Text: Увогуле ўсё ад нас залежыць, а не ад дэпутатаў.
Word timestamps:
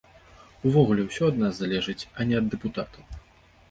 Увогуле 0.69 1.05
ўсё 1.09 1.23
ад 1.33 1.39
нас 1.43 1.53
залежыць, 1.61 1.99
а 2.17 2.31
не 2.31 2.35
ад 2.43 2.53
дэпутатаў. 2.57 3.11